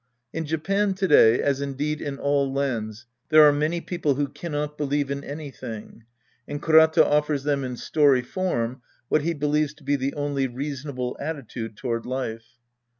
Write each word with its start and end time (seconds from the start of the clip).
In 0.33 0.47
Japan 0.47 0.95
to 0.95 1.07
day, 1.07 1.39
as 1.43 1.61
indeed 1.61 2.01
in 2.01 2.17
all 2.17 2.51
lands, 2.51 3.05
there 3.29 3.43
are 3.43 3.53
many 3.53 3.79
people 3.81 4.15
who 4.15 4.27
can 4.27 4.53
not 4.53 4.75
believe 4.75 5.11
in 5.11 5.23
anything, 5.23 6.05
and 6.47 6.59
Kurata 6.59 7.05
offers 7.05 7.43
them 7.43 7.63
in 7.63 7.77
story 7.77 8.23
form 8.23 8.81
what 9.09 9.21
he 9.21 9.35
believes 9.35 9.75
to 9.75 9.83
be 9.83 9.95
the 9.95 10.15
only 10.15 10.47
reasonable 10.47 11.15
attitude 11.19 11.77
toward 11.77 12.07
life. 12.07 12.57